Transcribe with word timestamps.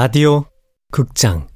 라디오 0.00 0.44
극장. 0.92 1.48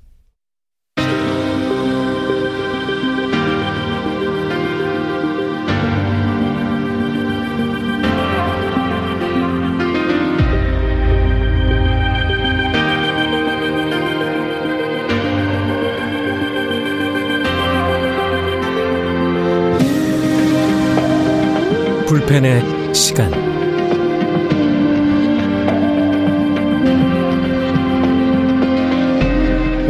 불펜의 22.09 22.93
시간 22.93 23.31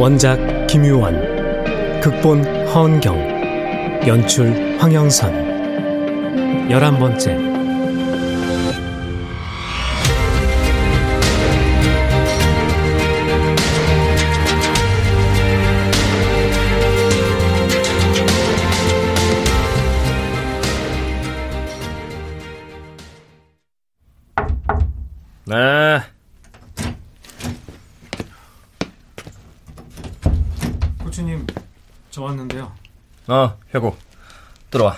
원작 0.02 0.66
김유원 0.66 2.00
극본 2.00 2.44
허은경 2.66 4.02
연출 4.08 4.76
황영선. 4.80 6.68
열한 6.68 6.98
번째 6.98 7.51
코치님, 31.12 31.46
저 32.10 32.22
왔는데요. 32.22 32.74
어, 33.26 33.58
혁우. 33.70 33.94
들어와. 34.70 34.96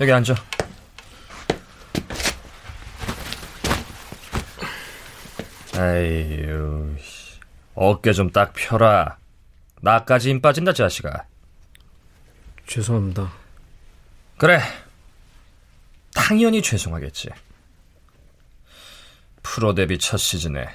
여기 0.00 0.10
앉아. 0.10 0.34
아유, 5.76 6.96
어깨 7.74 8.12
좀 8.12 8.30
딱 8.32 8.52
펴라. 8.54 9.18
나까지 9.80 10.30
힘 10.30 10.40
빠진다, 10.40 10.72
자식아. 10.72 11.26
죄송합니다. 12.66 13.32
그래. 14.38 14.60
당연히 16.14 16.60
죄송하겠지. 16.62 17.28
프로 19.42 19.74
데뷔 19.74 19.98
첫 19.98 20.16
시즌에 20.16 20.66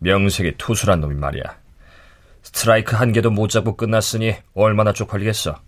명색이 0.00 0.56
투수란 0.58 1.00
놈이 1.00 1.14
말이야. 1.14 1.67
스트라이크 2.42 2.96
한 2.96 3.12
개도 3.12 3.30
못 3.30 3.48
잡고 3.48 3.76
끝났으니 3.76 4.34
얼마나 4.54 4.92
쪽팔리겠어. 4.92 5.60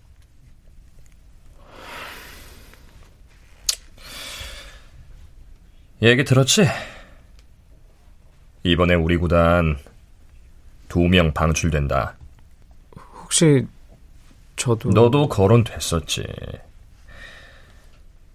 얘기 6.01 6.23
들었지? 6.23 6.67
이번에 8.63 8.95
우리 8.95 9.17
구단 9.17 9.77
두 10.87 11.07
명 11.07 11.33
방출된다. 11.33 12.15
혹시 13.23 13.65
저도 14.55 14.89
너도 14.89 15.29
거론됐었지. 15.29 16.25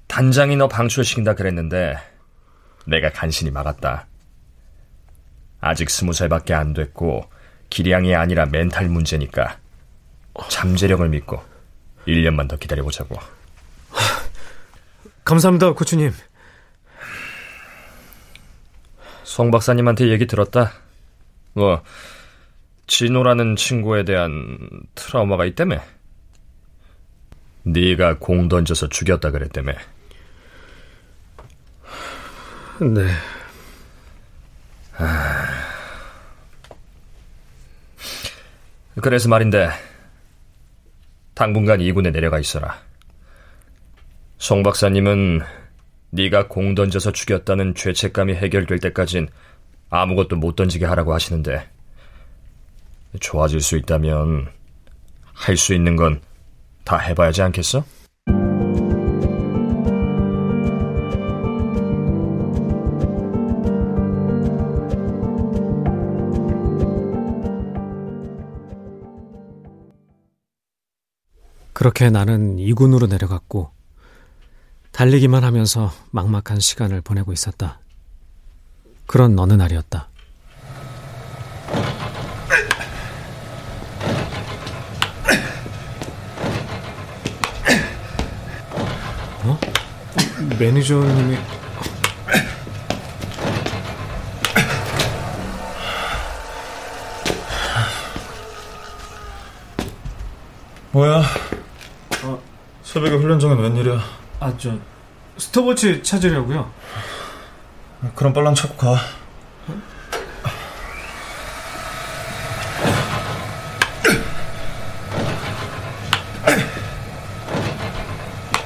단장이 0.06 0.56
너 0.56 0.68
방출시킨다 0.68 1.34
그랬는데 1.34 1.96
내가 2.86 3.10
간신히 3.10 3.50
막았다. 3.50 4.06
아직 5.60 5.90
스무 5.90 6.12
살밖에 6.12 6.54
안 6.54 6.72
됐고 6.72 7.28
기량이 7.70 8.14
아니라 8.14 8.46
멘탈 8.46 8.88
문제니까 8.88 9.58
잠재력을 10.48 11.08
믿고 11.08 11.42
1년만 12.06 12.48
더 12.48 12.56
기다려보자고. 12.56 13.16
감사합니다, 15.24 15.72
코치님. 15.72 16.12
송 19.24 19.50
박사님한테 19.50 20.08
얘기 20.08 20.26
들었다. 20.26 20.72
뭐 21.52 21.82
진호라는 22.86 23.56
친구에 23.56 24.04
대한 24.04 24.58
트라우마가 24.94 25.44
있다며. 25.44 25.82
네가 27.64 28.18
공 28.18 28.48
던져서 28.48 28.88
죽였다 28.88 29.32
그랬다며. 29.32 29.72
네. 32.80 33.10
그래서 39.02 39.28
말인데 39.28 39.68
당분간 41.34 41.80
이군에 41.80 42.10
내려가 42.10 42.38
있어라. 42.38 42.78
송 44.38 44.62
박사님은 44.62 45.40
네가 46.10 46.48
공 46.48 46.74
던져서 46.74 47.12
죽였다는 47.12 47.74
죄책감이 47.74 48.34
해결될 48.34 48.78
때까진 48.78 49.28
아무것도 49.90 50.36
못 50.36 50.56
던지게 50.56 50.84
하라고 50.86 51.12
하시는데 51.14 51.68
좋아질 53.20 53.60
수 53.60 53.76
있다면 53.76 54.48
할 55.34 55.56
수 55.56 55.74
있는 55.74 55.96
건 55.96 56.20
다 56.86 56.98
해봐야지 56.98 57.42
않겠어? 57.42 57.84
그렇게 71.76 72.08
나는 72.08 72.58
이군으로 72.58 73.06
내려갔고 73.06 73.70
달리기만 74.92 75.44
하면서 75.44 75.92
막막한 76.10 76.58
시간을 76.58 77.02
보내고 77.02 77.34
있었다. 77.34 77.80
그런 79.04 79.38
어느 79.38 79.52
날이었다. 79.52 80.08
어? 89.44 89.60
매니저님이 90.58 91.36
뭐야? 100.92 101.22
어, 102.24 102.40
새벽에 102.82 103.16
훈련 103.16 103.38
중엔 103.38 103.58
웬일이야? 103.58 104.00
아, 104.40 104.52
저 104.58 104.72
스톱워치 105.38 106.02
찾으려고요. 106.02 106.70
그럼 108.14 108.32
빨랑 108.32 108.54
찾고 108.54 108.76
가. 108.76 108.96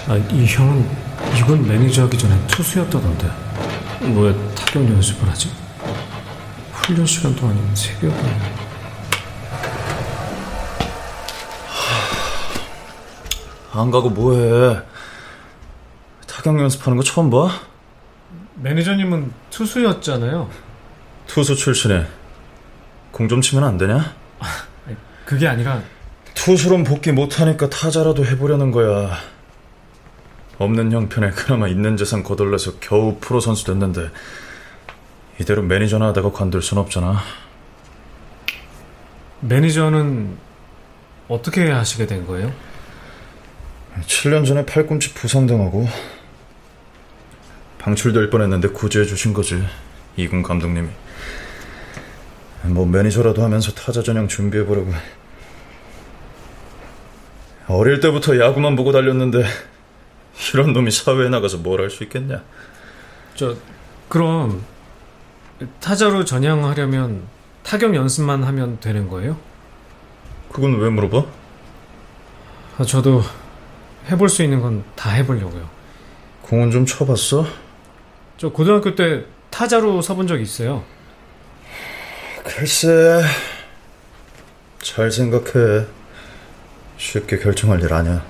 아, 0.08 0.16
이 0.16 0.44
형은 0.46 0.88
이군 1.38 1.66
매니저 1.68 2.04
하기 2.04 2.18
전에 2.18 2.36
투수였다던데. 2.48 3.30
왜 4.00 4.54
타격 4.54 4.84
연습을 4.84 5.28
하지? 5.28 5.50
훈련 6.72 7.06
시간도 7.06 7.46
아닌 7.46 7.74
새벽에. 7.74 8.10
안 13.80 13.91
가고 13.91 14.10
뭐해? 14.10 14.78
타격 16.27 16.60
연습하는 16.60 16.97
거 16.98 17.03
처음 17.03 17.30
봐? 17.30 17.50
매니저님은 18.56 19.32
투수였잖아요. 19.50 20.50
투수 21.27 21.54
출신에 21.56 22.06
공 23.10 23.28
좀 23.28 23.41
치면 23.41 23.65
안 23.65 23.78
되냐? 23.78 24.15
그게 25.24 25.47
아니라 25.47 25.80
투수론 26.34 26.84
복귀 26.84 27.12
못하니까 27.12 27.68
타자라도 27.71 28.24
해보려는 28.27 28.71
거야. 28.71 29.16
없는 30.59 30.92
형편에 30.92 31.30
그나마 31.30 31.68
있는 31.68 31.97
재산 31.97 32.22
거덜내서 32.22 32.80
겨우 32.80 33.16
프로 33.21 33.41
선수 33.41 33.65
됐는데 33.65 34.10
이대로 35.41 35.62
매니저나 35.62 36.09
하다가 36.09 36.32
관둘 36.32 36.60
순 36.62 36.78
없잖아. 36.78 37.18
매니저는 39.41 40.36
어떻게 41.28 41.71
하시게 41.71 42.06
된 42.06 42.27
거예요? 42.27 42.53
7년 43.98 44.47
전에 44.47 44.65
팔꿈치 44.65 45.13
부상당하고 45.15 45.87
방출될 47.78 48.31
뻔했는데 48.31 48.69
구제해 48.69 49.04
주신 49.04 49.33
거지 49.33 49.63
이군 50.16 50.42
감독님이 50.42 50.89
뭐 52.65 52.87
매니저라도 52.87 53.42
하면서 53.42 53.72
타자 53.72 54.03
전형 54.03 54.28
준비해 54.28 54.65
보려고 54.65 54.92
어릴 57.69 58.01
때부터 58.01 58.39
야구만 58.39 58.77
보고 58.77 58.92
달렸는데 58.92 59.45
이런 60.53 60.72
놈이 60.72 60.91
사회에 60.91 61.28
나가서 61.28 61.59
뭘 61.59 61.81
할 61.81 61.91
수 61.91 62.03
있겠냐? 62.04 62.42
저 63.34 63.54
그럼 64.09 64.63
타자로 65.81 66.25
전향하려면 66.25 67.22
타격 67.63 67.95
연습만 67.95 68.42
하면 68.45 68.81
되는 68.81 69.09
거예요? 69.09 69.39
그건 70.53 70.78
왜 70.81 70.89
물어봐? 70.91 71.25
아, 72.78 72.84
저도 72.84 73.22
해볼 74.08 74.28
수 74.28 74.42
있는 74.42 74.60
건 74.60 74.84
다 74.97 75.10
해보려고요. 75.10 75.68
공은 76.42 76.70
좀 76.70 76.86
쳐봤어? 76.86 77.47
저 78.38 78.50
고등학교 78.50 78.94
때 78.94 79.24
타자로 79.50 80.00
서본 80.02 80.26
적 80.26 80.41
있어요. 80.41 80.84
글쎄, 82.44 83.22
잘 84.80 85.10
생각해. 85.10 85.86
쉽게 86.97 87.38
결정할 87.38 87.80
일 87.82 87.92
아니야. 87.92 88.24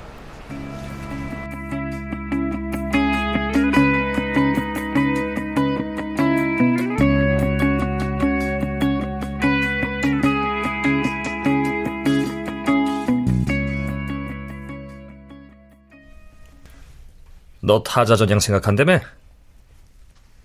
너 17.70 17.84
타자 17.84 18.16
전형 18.16 18.40
생각한다며? 18.40 18.98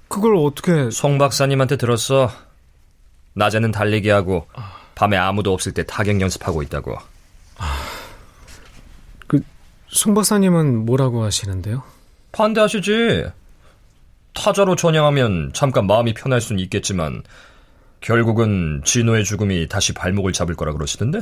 그걸 0.10 0.36
어떻게... 0.36 0.92
송 0.92 1.18
박사님한테 1.18 1.75
들었어. 1.75 2.30
낮에는 3.33 3.72
달리기 3.72 4.10
하고 4.10 4.45
밤에 4.94 5.18
아무도 5.18 5.51
없을 5.51 5.72
때 5.72 5.83
타격 5.83 6.22
연습하고 6.22 6.62
있다고. 6.62 6.95
그, 9.25 9.39
송 9.88 10.13
박사님은 10.13 10.86
뭐라고 10.86 11.24
하시는데요? 11.24 11.81
반대하시지. 12.31 13.25
타자로 14.36 14.75
전향하면 14.75 15.50
잠깐 15.56 15.88
마음이 15.88 16.13
편할 16.13 16.42
수는 16.42 16.62
있겠지만 16.66 17.24
결국은 18.01 18.83
진호의 18.86 19.24
죽음이 19.24 19.68
다시 19.68 19.94
발목을 19.94 20.31
잡을 20.31 20.56
거라 20.56 20.74
그러시던데? 20.74 21.21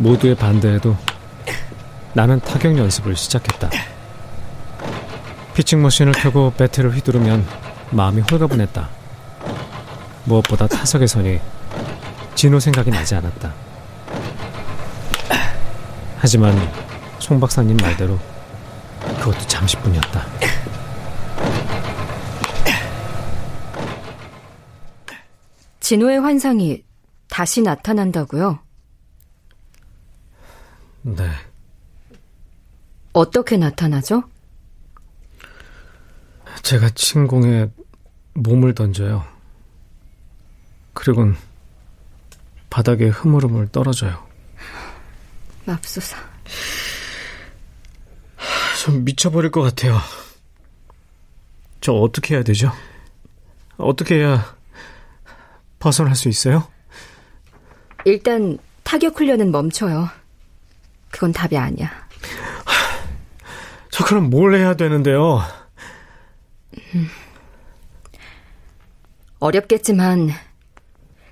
모두의 0.00 0.34
반대에도 0.34 0.96
나는 2.14 2.40
타격 2.40 2.76
연습을 2.76 3.14
시작했다. 3.16 3.70
피칭 5.54 5.82
머신을 5.82 6.14
켜고 6.14 6.52
배트를 6.56 6.94
휘두르면 6.96 7.46
마음이 7.90 8.22
홀가분했다. 8.22 8.88
무엇보다 10.24 10.66
타석에 10.66 11.06
서니 11.06 11.38
진호 12.34 12.60
생각이 12.60 12.90
나지 12.90 13.14
않았다. 13.14 13.52
하지만 16.18 16.56
송 17.18 17.38
박사님 17.38 17.76
말대로 17.76 18.18
그것도 19.18 19.38
잠시뿐이었다. 19.46 20.26
진호의 25.80 26.20
환상이 26.20 26.84
다시 27.28 27.60
나타난다고요? 27.60 28.60
네. 31.02 31.28
어떻게 33.12 33.56
나타나죠? 33.56 34.24
제가 36.62 36.90
침공에 36.90 37.70
몸을 38.34 38.74
던져요. 38.74 39.24
그리곤 40.92 41.36
바닥에 42.68 43.08
흐물흐물 43.08 43.68
떨어져요. 43.68 44.26
맙소사. 45.64 46.16
전 48.84 49.04
미쳐버릴 49.04 49.50
것 49.50 49.62
같아요. 49.62 49.98
저 51.80 51.92
어떻게 51.92 52.34
해야 52.34 52.42
되죠? 52.42 52.72
어떻게 53.76 54.16
해야 54.16 54.56
벗어날 55.78 56.14
수 56.14 56.28
있어요? 56.28 56.68
일단 58.04 58.58
타격 58.84 59.18
훈련은 59.18 59.50
멈춰요. 59.50 60.08
그건 61.10 61.32
답이 61.32 61.56
아니야. 61.56 61.90
저 63.90 64.04
그럼 64.04 64.30
뭘 64.30 64.54
해야 64.54 64.74
되는데요? 64.74 65.42
어렵겠지만 69.40 70.30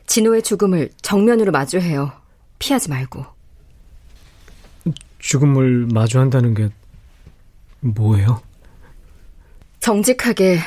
진호의 0.06 0.42
죽음을 0.42 0.90
정면으로 1.02 1.52
마주해요. 1.52 2.12
피하지 2.58 2.90
말고. 2.90 3.24
죽음을 5.18 5.88
마주한다는 5.92 6.54
게 6.54 6.70
뭐예요? 7.80 8.42
정직하게 9.80 10.60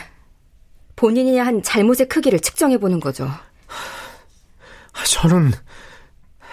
본인이 0.95 1.37
한 1.37 1.63
잘못의 1.63 2.07
크기를 2.07 2.39
측정해 2.39 2.77
보는 2.77 2.99
거죠. 2.99 3.29
저는 5.05 5.51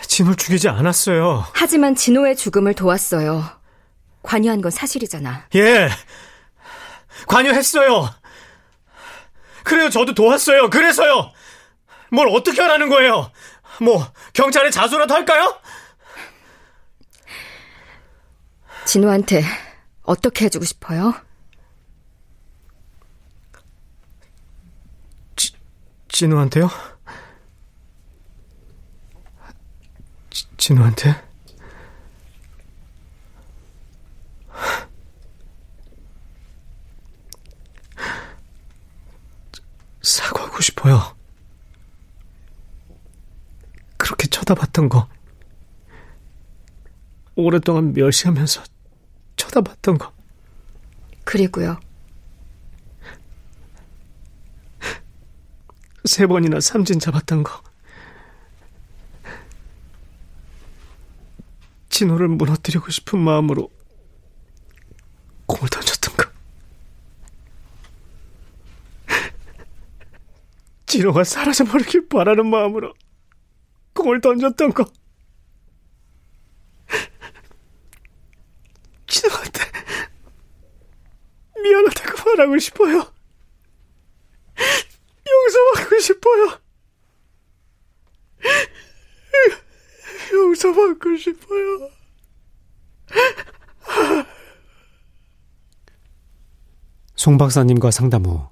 진을 0.08 0.34
죽이지 0.37 0.69
않았어요. 0.69 1.44
하지만 1.52 1.94
진호의 1.94 2.34
죽음을 2.34 2.75
도왔어요. 2.75 3.44
관여한 4.22 4.60
건 4.60 4.70
사실이잖아. 4.70 5.46
예. 5.55 5.88
관여했어요. 7.28 8.10
그래요, 9.64 9.90
저도 9.90 10.14
도왔어요. 10.14 10.70
그래서요. 10.70 11.31
뭘 12.10 12.28
어떻게 12.28 12.60
하라는 12.62 12.88
거예요? 12.88 13.31
뭐 13.82 14.10
경찰에 14.32 14.70
자수라도 14.70 15.14
할까요? 15.14 15.60
진호한테 18.87 19.44
어떻게 20.05 20.46
해주고 20.46 20.64
싶어요? 20.64 21.14
지, 25.37 25.52
진우한테요? 26.08 26.70
지, 30.38 30.46
진우한테? 30.56 31.20
사과하고 40.00 40.61
싶어요. 40.61 41.17
그렇게 43.96 44.29
쳐다봤던 44.29 44.89
거. 44.89 45.08
오랫동안 47.34 47.93
멸시하면서 47.93 48.62
쳐다봤던 49.34 49.98
거. 49.98 50.12
그리고요. 51.24 51.81
세 56.05 56.27
번이나 56.29 56.60
삼진 56.60 57.01
잡았던 57.01 57.43
거. 57.43 57.68
진호를 61.98 62.28
무너뜨리고 62.28 62.93
싶은 62.93 63.19
마음으로 63.19 63.72
공을 65.46 65.69
던졌던 65.69 66.17
거. 66.17 66.31
진호가 70.86 71.24
사라져버리길 71.24 72.08
바라는 72.08 72.46
마음으로 72.46 72.94
공을 73.94 74.20
던졌던 74.20 74.74
거. 74.74 74.84
진호한테 79.08 79.60
미안하다고 81.60 82.31
말하고 82.31 82.58
싶어요. 82.58 83.12
용서받고 85.26 85.98
싶어요. 85.98 86.60
용서받고 90.32 91.17
싶어요. 91.17 91.91
송 97.17 97.37
박사님과 97.39 97.91
상담 97.91 98.25
후 98.27 98.49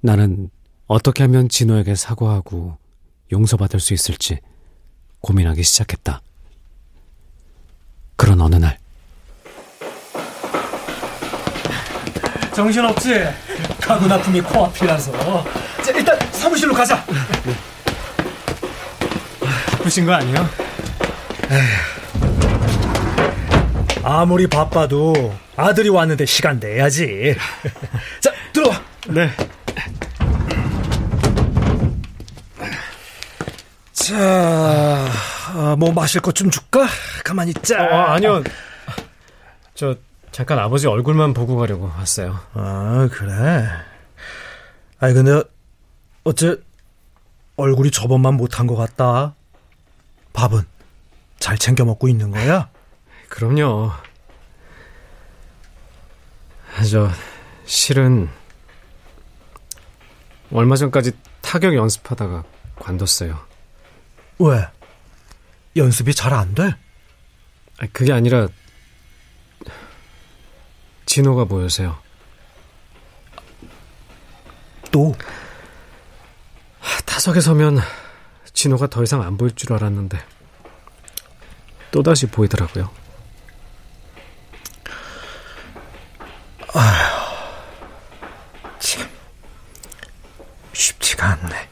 나는 0.00 0.50
어떻게 0.86 1.22
하면 1.24 1.48
진호에게 1.48 1.94
사과하고 1.94 2.78
용서받을 3.30 3.78
수 3.80 3.94
있을지 3.94 4.40
고민하기 5.20 5.62
시작했다. 5.62 6.20
그런 8.16 8.40
어느 8.40 8.56
날 8.56 8.78
정신없지? 12.58 13.22
가구 13.80 14.08
납품이 14.08 14.40
코앞이라서. 14.40 15.12
자, 15.84 15.92
일단 15.92 16.18
사무실로 16.32 16.74
가자. 16.74 17.04
바쁘신 19.88 20.04
거 20.04 20.12
아니에요? 20.12 20.46
아무리 24.04 24.46
바빠도 24.46 25.34
아들이 25.56 25.88
왔는데 25.88 26.26
시간 26.26 26.60
내야지. 26.60 27.34
자, 28.20 28.30
들어와. 28.52 28.80
네. 29.08 29.30
자, 33.92 35.06
아, 35.54 35.76
뭐 35.78 35.92
마실 35.92 36.20
것 36.20 36.32
좀 36.32 36.50
줄까? 36.50 36.86
가만히 37.24 37.50
있자. 37.50 37.82
어, 37.82 37.96
아니요. 38.12 38.42
저 39.74 39.94
잠깐 40.30 40.58
아버지 40.58 40.86
얼굴만 40.86 41.34
보고 41.34 41.56
가려고 41.56 41.90
왔어요. 41.98 42.38
아, 42.54 43.08
그래. 43.10 43.66
아니, 45.00 45.14
근데, 45.14 45.42
어째, 46.24 46.56
얼굴이 47.56 47.90
저번만 47.90 48.34
못한 48.34 48.66
것 48.66 48.76
같다. 48.76 49.34
밥은 50.38 50.62
잘 51.40 51.58
챙겨 51.58 51.84
먹고 51.84 52.08
있는 52.08 52.30
거야? 52.30 52.70
그럼요. 53.28 53.90
저, 56.88 57.10
실은, 57.66 58.30
얼마 60.52 60.76
전까지 60.76 61.10
타격 61.40 61.74
연습하다가 61.74 62.44
관뒀어요. 62.76 63.44
왜? 64.38 64.64
연습이 65.74 66.14
잘 66.14 66.32
안 66.32 66.54
돼? 66.54 66.72
아, 67.80 67.86
그게 67.92 68.12
아니라, 68.12 68.46
진호가 71.06 71.46
보여서요. 71.46 71.98
또? 74.92 75.16
타석에 77.06 77.40
서면 77.40 77.80
진호가 78.58 78.88
더 78.88 79.04
이상 79.04 79.22
안 79.22 79.36
보일 79.36 79.54
줄 79.54 79.72
알았는데 79.72 80.18
또다시 81.92 82.26
보이더라고요. 82.26 82.90
쉽지가 90.72 91.28
않네. 91.34 91.68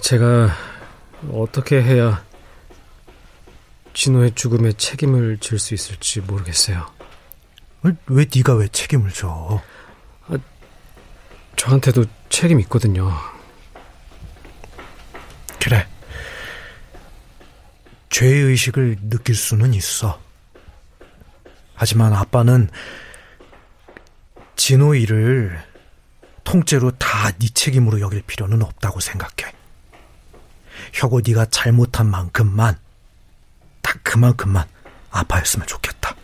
제가 0.00 0.50
어떻게 1.30 1.80
해야 1.80 2.24
진호의 3.92 4.34
죽음에 4.34 4.72
책임을 4.72 5.38
질 5.38 5.60
수 5.60 5.74
있을지 5.74 6.20
모르겠어요. 6.20 6.84
왜, 7.84 7.92
왜 8.06 8.26
네가 8.34 8.56
왜 8.56 8.66
책임을 8.66 9.12
져? 9.12 9.62
저한테도 11.54 12.06
책임 12.28 12.58
있거든요. 12.58 13.12
그래. 15.64 15.86
죄의식을 18.14 19.08
느낄 19.10 19.34
수는 19.34 19.74
있어. 19.74 20.20
하지만 21.74 22.12
아빠는 22.12 22.70
진호 24.54 24.94
일을 24.94 25.60
통째로 26.44 26.92
다 26.92 27.32
네 27.32 27.48
책임으로 27.52 27.98
여길 28.00 28.22
필요는 28.22 28.62
없다고 28.62 29.00
생각해. 29.00 29.52
혁오 30.92 31.22
네가 31.26 31.46
잘못한 31.46 32.08
만큼만 32.08 32.78
딱 33.82 33.98
그만큼만 34.04 34.68
아파했으면 35.10 35.66
좋겠다. 35.66 36.14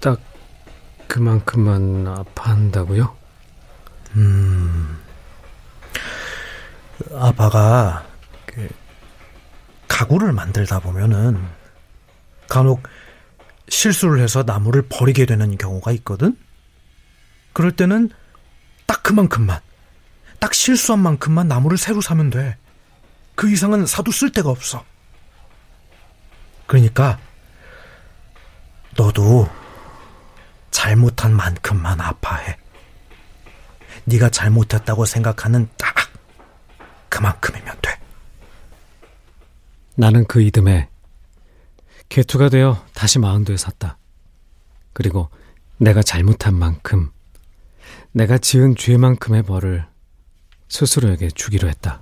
딱 0.00 0.18
그만큼만 1.06 2.06
아파한다고요? 2.06 3.14
아빠가 7.14 8.06
그 8.46 8.68
가구를 9.92 10.32
만들다 10.32 10.80
보면은 10.80 11.46
간혹 12.48 12.82
실수를 13.68 14.20
해서 14.20 14.42
나무를 14.42 14.88
버리게 14.88 15.26
되는 15.26 15.58
경우가 15.58 15.92
있거든. 15.92 16.34
그럴 17.52 17.72
때는 17.72 18.08
딱 18.86 19.02
그만큼만, 19.02 19.60
딱 20.38 20.54
실수한 20.54 21.00
만큼만 21.00 21.46
나무를 21.46 21.76
새로 21.76 22.00
사면 22.00 22.30
돼. 22.30 22.56
그 23.34 23.50
이상은 23.50 23.84
사도 23.84 24.10
쓸 24.10 24.32
데가 24.32 24.48
없어. 24.48 24.82
그러니까 26.66 27.18
너도 28.96 29.46
잘못한 30.70 31.36
만큼만 31.36 32.00
아파해. 32.00 32.56
네가 34.04 34.30
잘못했다고 34.30 35.04
생각하는 35.04 35.68
딱 35.76 35.94
그만큼이면 37.10 37.76
돼. 37.82 37.91
나는 39.94 40.24
그 40.26 40.40
이듬해 40.40 40.88
개투가 42.08 42.48
되어 42.48 42.84
다시 42.94 43.18
마흔도에 43.18 43.56
섰다. 43.56 43.98
그리고 44.92 45.28
내가 45.78 46.02
잘못한 46.02 46.54
만큼, 46.54 47.10
내가 48.12 48.38
지은 48.38 48.76
죄만큼의 48.76 49.42
벌을 49.42 49.86
스스로에게 50.68 51.28
주기로 51.30 51.68
했다. 51.68 52.00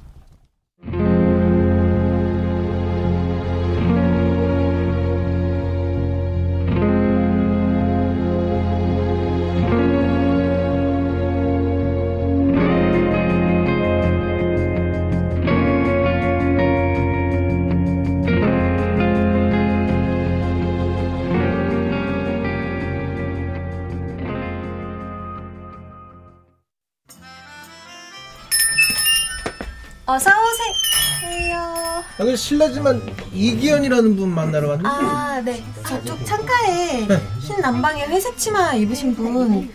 실례지만 32.81 33.03
이기현이라는 33.33 34.17
분 34.17 34.29
만나러 34.31 34.69
왔는데 34.71 34.89
아, 34.89 35.41
네. 35.45 35.63
저쪽 35.87 36.25
창가에 36.25 37.07
흰 37.41 37.61
남방에 37.61 38.07
회색 38.07 38.37
치마 38.37 38.75
입으신 38.75 39.15
분. 39.15 39.71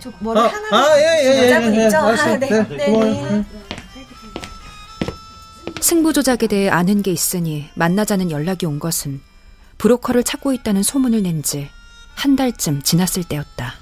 저 0.00 0.10
머리 0.20 0.38
아, 0.38 0.44
하나 0.46 0.68
아, 0.92 0.98
예, 0.98 1.02
예, 1.02 1.42
예, 1.42 1.44
여자분 1.46 1.74
예, 1.74 1.80
예, 1.80 1.84
있죠? 1.86 1.96
아, 1.98 2.36
네. 2.36 2.48
네, 2.48 2.68
네, 2.68 2.86
고마워요. 2.86 3.30
네. 3.30 3.44
승부 5.80 6.12
조작에 6.12 6.46
대해 6.48 6.68
아는 6.68 7.02
게 7.02 7.10
있으니 7.12 7.68
만나자는 7.74 8.30
연락이 8.30 8.66
온 8.66 8.78
것은 8.78 9.20
브로커를 9.78 10.22
찾고 10.24 10.52
있다는 10.52 10.82
소문을 10.82 11.22
낸 11.22 11.42
지 11.42 11.68
한 12.14 12.34
달쯤 12.34 12.82
지났을 12.82 13.22
때였다. 13.22 13.74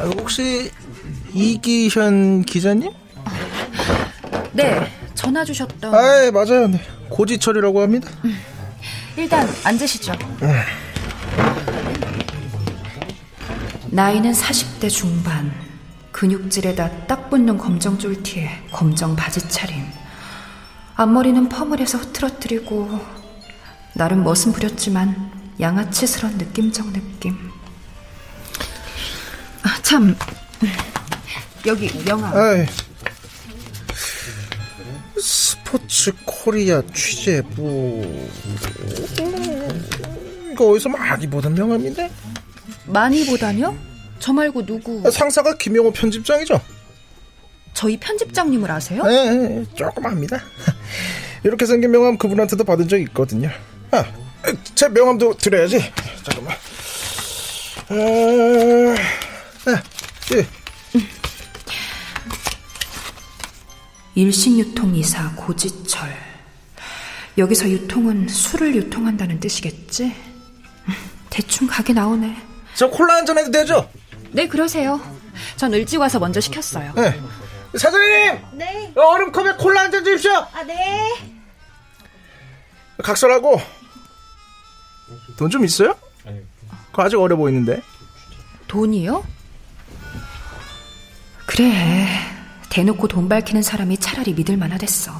아, 0.00 0.04
혹시 0.18 0.72
이기현 1.32 2.42
기자님? 2.42 2.90
네, 4.52 4.90
전화 5.14 5.44
주셨던. 5.44 5.94
아, 5.94 6.24
예, 6.24 6.30
맞아요. 6.30 6.68
네. 6.68 6.80
고지철이라고 7.08 7.80
합니다. 7.82 8.10
일단 9.16 9.48
앉으시죠. 9.64 10.12
나이는 13.86 14.32
40대 14.32 14.90
중반. 14.90 15.52
근육질에다 16.12 17.06
딱 17.06 17.28
붙는 17.30 17.58
검정 17.58 17.98
쫄티에 17.98 18.66
검정 18.70 19.16
바지 19.16 19.40
차림. 19.48 19.84
앞머리는 20.96 21.48
퍼물에서 21.48 21.98
흐트러뜨리고 21.98 23.00
나름 23.94 24.22
멋은 24.22 24.52
부렸지만 24.52 25.32
양아치스러운 25.60 26.38
느낌적 26.38 26.92
느낌. 26.92 27.36
아, 29.62 29.76
참. 29.82 30.16
여기 31.66 31.88
명함. 32.04 32.36
아, 32.36 32.58
예. 32.58 32.66
스포츠 35.28 36.12
코리아 36.26 36.82
취재부. 36.92 37.62
음, 39.20 39.88
이거 40.52 40.70
어디서 40.70 40.90
많이 40.90 41.26
보던 41.26 41.54
명함인데? 41.54 42.10
많이 42.84 43.24
보다뇨? 43.24 43.74
저 44.18 44.34
말고 44.34 44.66
누구? 44.66 45.02
아, 45.06 45.10
상사가 45.10 45.56
김영호 45.56 45.92
편집장이죠? 45.92 46.60
저희 47.72 47.96
편집장님을 47.96 48.70
아세요? 48.70 49.02
예, 49.06 49.12
예, 49.12 49.60
예, 49.60 49.64
조금 49.74 50.04
압니다. 50.04 50.38
이렇게 51.42 51.64
생긴 51.64 51.92
명함 51.92 52.18
그분한테도 52.18 52.62
받은 52.64 52.86
적 52.88 52.98
있거든요. 53.00 53.48
아, 53.92 54.04
제 54.74 54.90
명함도 54.90 55.38
드려야지. 55.38 55.80
잠깐만. 56.22 56.54
아, 57.88 57.94
아, 59.70 59.82
예. 60.34 60.46
일식유통 64.14 64.94
이사 64.96 65.32
고지철. 65.34 66.08
여기서 67.36 67.68
유통은 67.68 68.28
술을 68.28 68.76
유통한다는 68.76 69.40
뜻이겠지? 69.40 70.14
대충 71.30 71.66
가게 71.66 71.92
나오네. 71.92 72.36
저 72.74 72.88
콜라 72.90 73.14
한 73.16 73.26
잔 73.26 73.38
해도 73.38 73.50
되죠? 73.50 73.90
네, 74.30 74.46
그러세요. 74.46 75.00
전 75.56 75.72
일찍 75.72 75.98
와서 75.98 76.20
먼저 76.20 76.40
시켰어요. 76.40 76.92
네. 76.94 77.20
사장님! 77.76 78.38
네. 78.58 78.92
얼음컵에 78.94 79.54
콜라 79.54 79.80
한 79.82 79.90
잔 79.90 80.04
주십시오! 80.04 80.32
아, 80.32 80.62
네. 80.64 81.34
각설하고, 83.02 83.60
돈 85.36 85.50
좀 85.50 85.64
있어요? 85.64 85.96
그거 86.92 87.02
아직 87.02 87.16
어려 87.18 87.34
보이는데. 87.36 87.82
돈이요? 88.68 89.24
그래. 91.46 92.06
대놓고 92.74 93.06
돈 93.06 93.28
밝히는 93.28 93.62
사람이 93.62 93.98
차라리 93.98 94.34
믿을 94.34 94.56
만하댔어. 94.56 95.12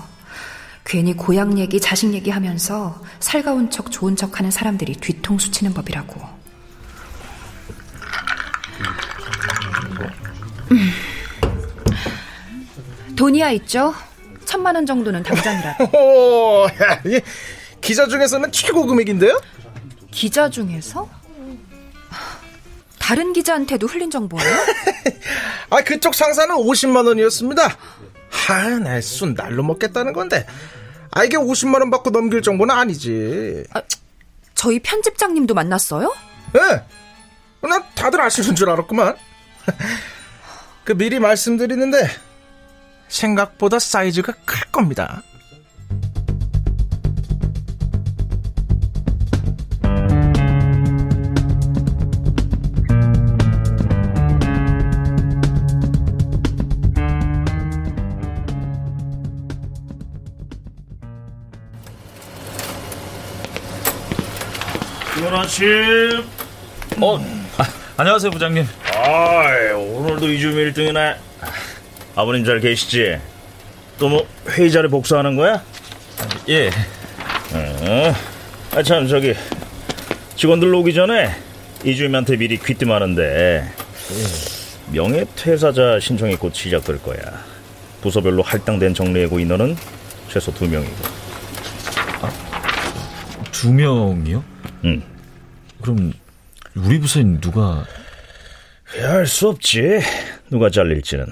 괜히 0.85 1.15
고향 1.15 1.57
얘기, 1.57 1.81
자식 1.81 2.13
얘기 2.13 2.31
하면서 2.31 3.01
살가운 3.21 3.71
척, 3.71 3.93
좋은 3.93 4.17
척 4.17 4.41
하는 4.41 4.51
사람들이 4.51 4.95
뒤통수 4.95 5.53
치는 5.53 5.73
법이라고. 5.73 6.21
음. 10.73 10.91
돈이야 13.15 13.53
있죠? 13.53 13.95
천만 14.45 14.75
원 14.75 14.85
정도는 14.85 15.23
당장이라. 15.23 15.77
오, 15.97 16.67
기자 17.81 18.09
중에서는 18.09 18.51
최고 18.51 18.85
금액인데요? 18.85 19.41
기자 20.11 20.51
중에서? 20.51 21.09
다른 23.05 23.35
기자한테도 23.35 23.87
흘린 23.87 24.11
정보예요? 24.11 24.51
아, 25.69 25.83
그쪽 25.83 26.15
상사는 26.15 26.55
50만 26.55 27.07
원이었습니다. 27.07 27.77
아, 28.49 28.69
날순 28.79 29.35
날로 29.35 29.63
먹겠다는 29.63 30.15
건데. 30.15 30.47
아, 31.11 31.23
이게 31.23 31.37
50만 31.37 31.81
원 31.81 31.91
받고 31.91 32.09
넘길 32.09 32.41
정보는 32.41 32.75
아니지. 32.75 33.65
아, 33.75 33.83
저희 34.55 34.79
편집장님도 34.81 35.53
만났어요? 35.53 36.15
예. 36.55 36.59
네. 36.59 36.83
난 37.69 37.85
다들 37.95 38.23
아시는 38.23 38.55
줄 38.55 38.71
알았구만. 38.71 39.15
그 40.85 40.97
미리 40.97 41.19
말씀드리는데 41.19 42.09
생각보다 43.09 43.81
사이즈가 43.81 44.33
클 44.47 44.71
겁니다. 44.73 45.23
좋은 65.35 65.41
아침. 65.41 66.25
어, 67.03 67.19
아, 67.59 67.65
안녕하세요, 67.97 68.31
부장님. 68.31 68.65
아, 68.95 69.75
오늘도 69.77 70.31
이주미 70.31 70.71
1등이네. 70.71 71.17
아버님 72.15 72.45
잘 72.45 72.61
계시지? 72.61 73.19
또 73.99 74.09
뭐 74.09 74.27
회의 74.51 74.71
자리 74.71 74.89
복수하는 74.89 75.35
거야? 75.37 75.63
예. 76.49 76.69
어, 77.53 78.15
아, 78.77 78.83
참, 78.83 79.09
저기, 79.09 79.35
직원들 80.37 80.73
오기 80.73 80.95
전에 80.95 81.35
이주임한테 81.85 82.37
미리 82.37 82.59
귀뜸하는데, 82.59 83.69
명예퇴사자 84.93 85.99
신청이 86.01 86.37
곧 86.37 86.55
시작될 86.55 87.03
거야. 87.03 87.19
부서별로 88.03 88.43
할당된 88.43 88.95
정리해고 88.95 89.41
인원은 89.41 89.77
최소 90.29 90.53
두 90.53 90.69
명이고. 90.69 90.95
아, 92.23 92.31
두 93.51 93.73
명이요? 93.73 94.45
응. 94.85 95.03
그럼 95.85 96.15
우리 96.75 96.99
부서엔 96.99 97.43
누가? 97.43 97.85
알 99.03 99.27
수 99.27 99.49
없지. 99.51 100.01
누가 100.51 100.71
잘릴지는. 100.71 101.27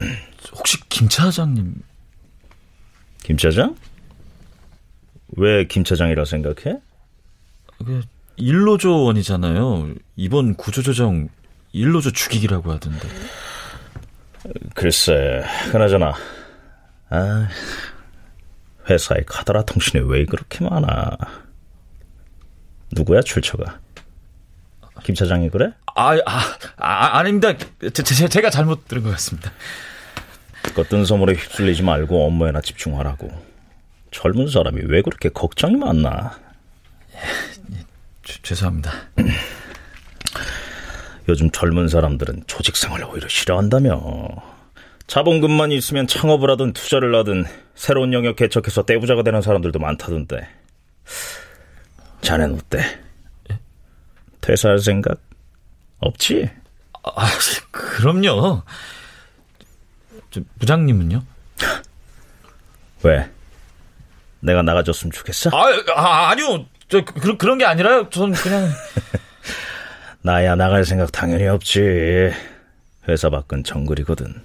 혹시 0.52 0.76
김 0.90 1.08
차장님? 1.08 1.74
김 3.22 3.38
차장? 3.38 3.74
왜 5.36 5.64
김 5.66 5.82
차장이라 5.82 6.26
생각해? 6.26 6.78
그 7.78 8.02
일로조원이잖아요. 8.36 9.94
이번 10.16 10.54
구조조정 10.56 11.28
일로조 11.72 12.10
죽이기라고 12.10 12.70
하던데. 12.70 13.08
글쎄, 14.74 15.42
그나저나, 15.72 16.12
아, 17.08 17.48
회사에 18.90 19.22
카더라 19.26 19.62
통신이 19.62 20.04
왜 20.06 20.26
그렇게 20.26 20.64
많아? 20.64 21.16
누구야 22.92 23.22
출처가? 23.22 23.78
김 25.02 25.14
차장이 25.14 25.48
그래? 25.48 25.72
아, 25.94 26.18
아, 26.26 26.40
아 26.76 27.18
아닙니다. 27.18 27.54
제, 27.80 28.02
제, 28.02 28.28
제가 28.28 28.50
잘못 28.50 28.86
들은 28.86 29.02
것 29.02 29.10
같습니다. 29.10 29.50
겉뜬 30.74 31.04
소문에 31.04 31.34
휩쓸리지 31.34 31.82
말고 31.82 32.26
업무에나 32.26 32.60
집중하라고. 32.60 33.30
젊은 34.10 34.48
사람이 34.48 34.82
왜 34.86 35.02
그렇게 35.02 35.28
걱정이 35.28 35.76
많나? 35.76 36.38
죄, 38.24 38.38
죄송합니다. 38.42 38.92
요즘 41.28 41.50
젊은 41.50 41.88
사람들은 41.88 42.44
조직생활을 42.46 43.06
오히려 43.06 43.28
싫어한다며. 43.28 44.28
자본금만 45.06 45.72
있으면 45.72 46.06
창업을 46.06 46.50
하든 46.50 46.72
투자를 46.72 47.14
하든 47.16 47.44
새로운 47.74 48.12
영역 48.12 48.36
개척해서 48.36 48.84
떼부자가 48.84 49.22
되는 49.22 49.42
사람들도 49.42 49.78
많다던데. 49.78 50.48
자넨 52.20 52.54
어때? 52.54 53.00
퇴사할 54.40 54.78
생각 54.78 55.20
없지? 55.98 56.50
아, 57.02 57.26
그럼요. 57.70 58.62
저, 60.30 60.40
부장님은요? 60.58 61.22
왜? 63.02 63.30
내가 64.40 64.62
나가줬으면 64.62 65.12
좋겠어? 65.12 65.50
아, 65.52 65.66
아 65.94 66.30
아니요. 66.30 66.66
저 66.88 67.04
그, 67.04 67.36
그런 67.36 67.58
게 67.58 67.64
아니라요. 67.64 68.08
전 68.10 68.32
그냥 68.32 68.68
나야 70.22 70.54
나갈 70.54 70.84
생각 70.84 71.12
당연히 71.12 71.46
없지. 71.46 72.32
회사 73.08 73.30
밖은 73.30 73.64
정글이거든. 73.64 74.42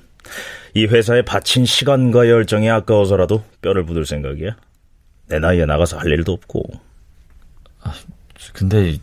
이 0.74 0.86
회사에 0.86 1.22
바친 1.22 1.66
시간과 1.66 2.28
열정이 2.30 2.70
아까워서라도 2.70 3.44
뼈를 3.62 3.84
묻을 3.84 4.06
생각이야. 4.06 4.56
내 5.28 5.40
나이에 5.40 5.66
나가서 5.66 5.98
할 5.98 6.08
일도 6.08 6.34
없고. 6.34 6.64
아, 7.86 7.94
근데 8.54 8.98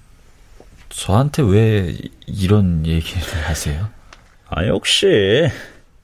저한테 0.88 1.42
왜 1.42 1.97
이런 2.27 2.85
얘기를 2.87 3.23
하세요? 3.49 3.88
아, 4.49 4.66
역시 4.66 5.49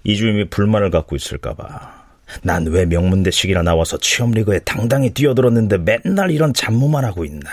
이주임이 0.05 0.49
불만을 0.49 0.91
갖고 0.91 1.17
있을까 1.17 1.55
봐. 1.55 1.99
난 2.43 2.67
왜 2.67 2.85
명문대식이나 2.85 3.63
나와서 3.63 3.97
취업리그에 3.99 4.61
당당히 4.61 5.11
뛰어들었는데 5.11 5.79
맨날 5.79 6.31
이런 6.31 6.53
잡무만 6.55 7.05
하고 7.05 7.25
있나. 7.25 7.51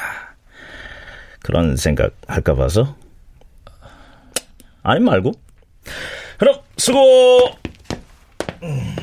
그런 1.41 1.75
생각 1.77 2.13
할까 2.27 2.55
봐서? 2.55 2.95
아니 4.83 4.99
말고. 4.99 5.31
그럼 6.37 6.59
수고! 6.77 7.55
음. 8.63 8.95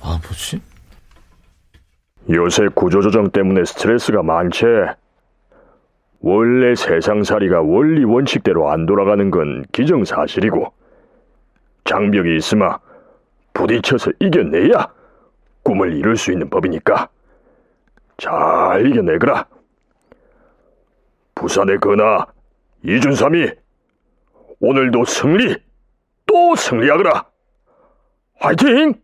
아, 0.00 0.20
뭐지? 0.34 0.60
요새 2.30 2.68
구조조정 2.74 3.30
때문에 3.30 3.64
스트레스가 3.64 4.22
많지. 4.22 4.64
원래 6.20 6.74
세상살이가 6.74 7.62
원리 7.62 8.04
원칙대로 8.04 8.70
안 8.70 8.86
돌아가는 8.86 9.30
건 9.30 9.64
기정사실이고 9.72 10.72
장벽이 11.84 12.36
있으마 12.36 12.78
부딪혀서 13.52 14.12
이겨내야 14.20 14.90
꿈을 15.62 15.94
이룰 15.94 16.16
수 16.16 16.32
있는 16.32 16.48
법이니까 16.48 17.08
잘 18.16 18.86
이겨내거라. 18.86 19.46
부산의 21.34 21.78
근하 21.78 22.26
이준삼이 22.84 23.50
오늘도 24.60 25.04
승리 25.04 25.56
또 26.26 26.56
승리하거라. 26.56 27.26
화이팅! 28.40 29.03